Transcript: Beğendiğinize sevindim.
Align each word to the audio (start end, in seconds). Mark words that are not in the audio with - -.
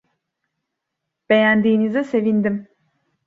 Beğendiğinize 1.29 2.03
sevindim. 2.03 2.67